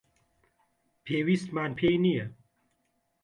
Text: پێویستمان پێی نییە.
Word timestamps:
پێویستمان 1.05 1.71
پێی 1.79 1.97
نییە. 2.03 2.25